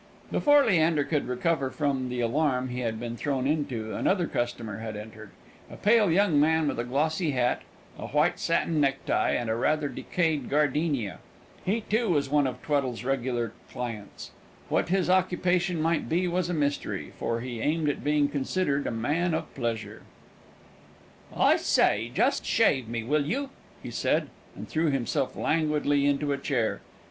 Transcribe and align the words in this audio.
Before 0.31 0.65
Leander 0.65 1.03
could 1.03 1.27
recover 1.27 1.69
from 1.69 2.09
the 2.09 2.21
alarm 2.21 2.69
he 2.69 2.79
had 2.79 2.99
been 2.99 3.15
thrown 3.15 3.45
into, 3.45 3.93
another 3.95 4.25
customer 4.25 4.79
had 4.79 4.97
entered; 4.97 5.29
a 5.69 5.77
pale 5.77 6.09
young 6.09 6.39
man, 6.39 6.67
with 6.67 6.79
a 6.79 6.83
glossy 6.83 7.33
hat, 7.33 7.61
a 7.99 8.07
white 8.07 8.39
satin 8.39 8.81
necktie, 8.81 9.29
and 9.33 9.47
a 9.47 9.53
rather 9.55 9.87
decayed 9.89 10.49
gardenia. 10.49 11.19
He, 11.63 11.81
too, 11.81 12.09
was 12.09 12.29
one 12.31 12.47
of 12.47 12.63
Tweddle's 12.63 13.05
regular 13.05 13.53
clients. 13.71 14.31
What 14.69 14.89
his 14.89 15.07
occupation 15.07 15.79
might 15.79 16.09
be 16.09 16.27
was 16.27 16.49
a 16.49 16.53
mystery, 16.55 17.13
for 17.19 17.41
he 17.41 17.61
aimed 17.61 17.87
at 17.87 18.03
being 18.03 18.27
considered 18.27 18.87
a 18.87 18.91
man 18.91 19.35
of 19.35 19.53
pleasure. 19.53 20.01
"I 21.31 21.57
say, 21.57 22.09
just 22.11 22.43
shave 22.43 22.87
me, 22.89 23.03
will 23.03 23.27
you?" 23.27 23.51
he 23.83 23.91
said, 23.91 24.31
and 24.55 24.67
threw 24.67 24.87
himself 24.89 25.35
languidly 25.35 26.07
into 26.07 26.33
a 26.33 26.39
chair. 26.39 26.81